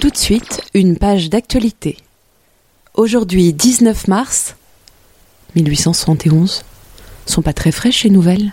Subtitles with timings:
[0.00, 1.96] Tout de suite, une page d'actualité.
[2.94, 4.56] Aujourd'hui, 19 mars
[5.56, 6.64] 1871.
[7.26, 8.52] Sont pas très fraîches les nouvelles?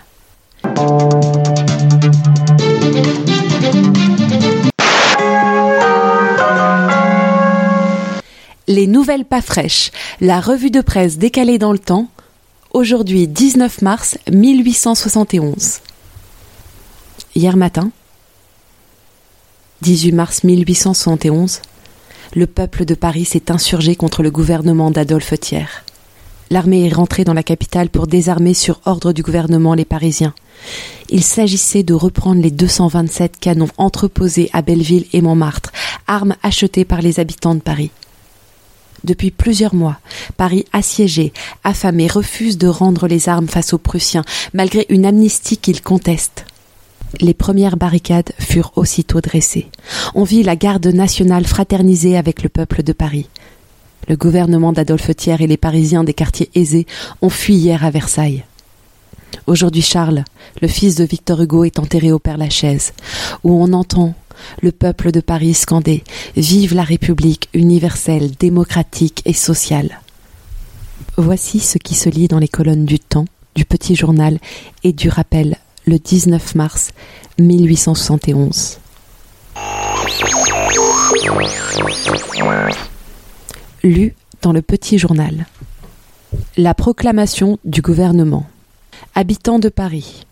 [8.68, 9.92] Les nouvelles pas fraîches,
[10.22, 12.08] la revue de presse décalée dans le temps,
[12.74, 15.82] aujourd'hui 19 mars 1871.
[17.36, 17.92] Hier matin,
[19.82, 21.62] 18 mars 1871,
[22.36, 25.84] le peuple de Paris s'est insurgé contre le gouvernement d'Adolphe Thiers.
[26.52, 30.36] L'armée est rentrée dans la capitale pour désarmer sur ordre du gouvernement les Parisiens.
[31.10, 35.72] Il s'agissait de reprendre les 227 canons entreposés à Belleville et Montmartre,
[36.06, 37.90] armes achetées par les habitants de Paris.
[39.04, 39.98] Depuis plusieurs mois,
[40.38, 45.82] Paris assiégé, affamé, refuse de rendre les armes face aux Prussiens, malgré une amnistie qu'ils
[45.82, 46.46] contestent.
[47.20, 49.68] Les premières barricades furent aussitôt dressées.
[50.16, 53.28] On vit la garde nationale fraterniser avec le peuple de Paris.
[54.08, 56.88] Le gouvernement d'Adolphe Thiers et les Parisiens des quartiers aisés
[57.22, 58.44] ont fui hier à Versailles.
[59.48, 60.24] Aujourd'hui Charles,
[60.62, 62.94] le fils de Victor Hugo, est enterré au Père-Lachaise,
[63.44, 64.14] où on entend
[64.62, 66.04] le peuple de Paris scander
[66.36, 70.00] Vive la République universelle, démocratique et sociale.
[71.18, 74.40] Voici ce qui se lit dans les colonnes du Temps, du Petit Journal
[74.84, 76.92] et du Rappel le 19 mars
[77.40, 78.80] 1871.
[83.84, 85.46] Lu dans le Petit Journal.
[86.58, 88.46] La proclamation du gouvernement.
[89.16, 90.26] Habitants de Paris,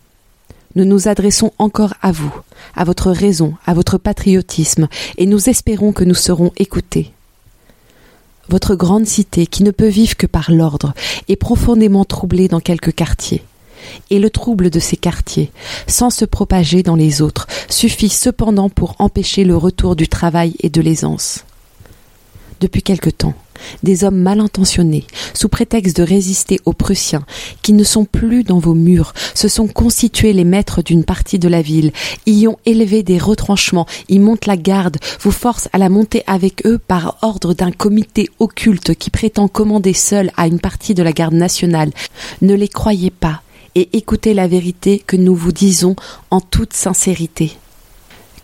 [0.76, 2.32] nous nous adressons encore à vous,
[2.74, 7.12] à votre raison, à votre patriotisme, et nous espérons que nous serons écoutés.
[8.48, 10.94] Votre grande cité, qui ne peut vivre que par l'ordre,
[11.28, 13.42] est profondément troublée dans quelques quartiers.
[14.10, 15.50] Et le trouble de ces quartiers,
[15.86, 20.70] sans se propager dans les autres, suffit cependant pour empêcher le retour du travail et
[20.70, 21.44] de l'aisance.
[22.60, 23.34] Depuis quelque temps,
[23.82, 27.24] des hommes mal intentionnés, sous prétexte de résister aux Prussiens,
[27.62, 31.48] qui ne sont plus dans vos murs, se sont constitués les maîtres d'une partie de
[31.48, 31.92] la ville,
[32.26, 36.66] y ont élevé des retranchements, y montent la garde, vous forcent à la monter avec
[36.66, 41.12] eux par ordre d'un comité occulte qui prétend commander seul à une partie de la
[41.12, 41.92] garde nationale.
[42.42, 43.42] Ne les croyez pas,
[43.74, 45.96] et écoutez la vérité que nous vous disons
[46.30, 47.56] en toute sincérité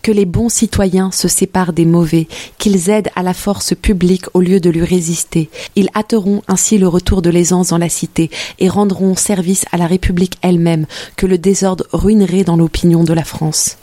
[0.07, 4.39] que les bons citoyens se séparent des mauvais, qu'ils aident à la force publique au
[4.39, 5.49] lieu de lui résister.
[5.75, 9.85] Ils hâteront ainsi le retour de l'aisance dans la cité et rendront service à la
[9.85, 10.85] République elle-même,
[11.17, 13.75] que le désordre ruinerait dans l'opinion de la France.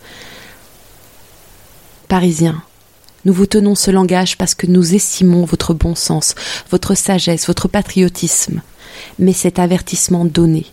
[2.08, 2.62] Parisiens,
[3.26, 6.34] nous vous tenons ce langage parce que nous estimons votre bon sens,
[6.70, 8.62] votre sagesse, votre patriotisme.
[9.18, 10.64] Mais cet avertissement donné,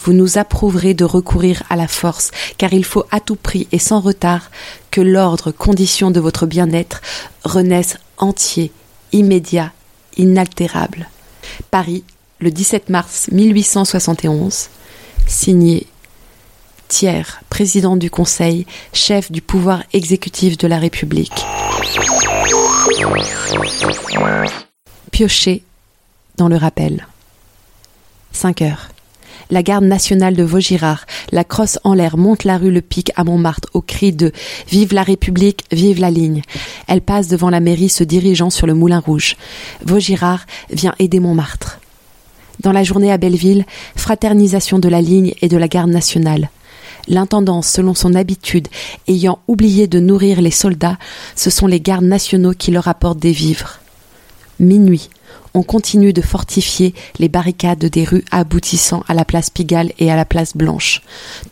[0.00, 3.78] vous nous approuverez de recourir à la force, car il faut à tout prix et
[3.78, 4.50] sans retard
[4.90, 7.00] que l'ordre, condition de votre bien-être,
[7.44, 8.72] renaisse entier,
[9.12, 9.72] immédiat,
[10.16, 11.08] inaltérable.
[11.70, 12.04] Paris,
[12.40, 14.68] le 17 mars 1871,
[15.26, 15.86] signé
[16.88, 21.44] Thiers, président du Conseil, chef du pouvoir exécutif de la République.
[25.10, 25.62] Pioché
[26.36, 27.06] dans le rappel.
[28.32, 28.88] 5 heures
[29.50, 33.24] la garde nationale de Vaugirard, la crosse en l'air, monte la rue Le Pic à
[33.24, 34.32] Montmartre au cri de
[34.70, 36.42] Vive la République, vive la ligne.
[36.86, 39.36] Elle passe devant la mairie se dirigeant sur le Moulin Rouge.
[39.84, 41.80] Vaugirard vient aider Montmartre.
[42.60, 43.64] Dans la journée à Belleville,
[43.96, 46.50] fraternisation de la ligne et de la garde nationale.
[47.06, 48.68] L'intendant, selon son habitude,
[49.06, 50.98] ayant oublié de nourrir les soldats,
[51.36, 53.78] ce sont les gardes nationaux qui leur apportent des vivres.
[54.60, 55.08] Minuit,
[55.54, 60.16] on continue de fortifier les barricades des rues aboutissant à la place Pigalle et à
[60.16, 61.02] la place Blanche.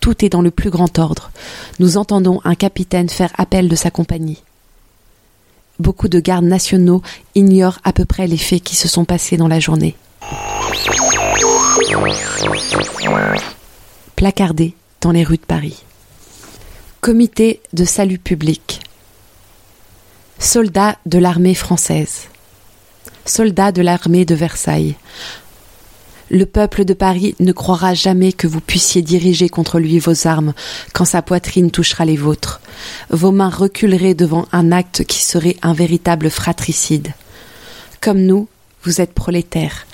[0.01, 1.31] Tout est dans le plus grand ordre.
[1.79, 4.43] Nous entendons un capitaine faire appel de sa compagnie.
[5.79, 7.03] Beaucoup de gardes nationaux
[7.35, 9.95] ignorent à peu près les faits qui se sont passés dans la journée.
[14.15, 15.85] Placardés dans les rues de Paris.
[17.01, 18.81] Comité de salut public.
[20.39, 22.29] Soldats de l'armée française
[23.27, 24.97] soldats de l'armée de Versailles.
[26.29, 30.55] Le peuple de Paris ne croira jamais que vous puissiez diriger contre lui vos armes
[30.93, 32.61] quand sa poitrine touchera les vôtres.
[33.11, 37.13] Vos mains reculeraient devant un acte qui serait un véritable fratricide.
[38.01, 38.49] Comme nous,
[38.83, 39.87] vous êtes prolétaires.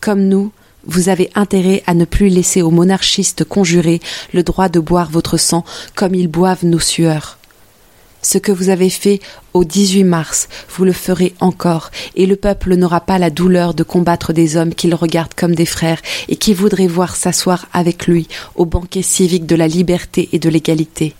[0.00, 0.52] Comme nous,
[0.84, 4.00] vous avez intérêt à ne plus laisser aux monarchistes conjurés
[4.34, 5.64] le droit de boire votre sang
[5.94, 7.37] comme ils boivent nos sueurs.
[8.22, 9.20] Ce que vous avez fait
[9.54, 13.82] au 18 mars, vous le ferez encore, et le peuple n'aura pas la douleur de
[13.84, 18.28] combattre des hommes qu'il regarde comme des frères et qui voudraient voir s'asseoir avec lui
[18.56, 21.14] au banquet civique de la liberté et de l'égalité.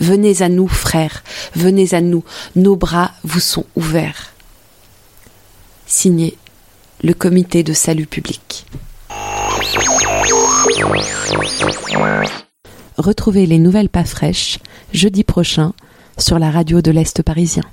[0.00, 1.22] Venez à nous, frères,
[1.54, 2.24] venez à nous,
[2.56, 4.32] nos bras vous sont ouverts.
[5.86, 6.36] Signé
[7.02, 8.66] le Comité de salut public.
[12.96, 14.58] Retrouvez les nouvelles pas fraîches
[14.92, 15.74] jeudi prochain
[16.18, 17.64] sur la radio de l'Est parisien.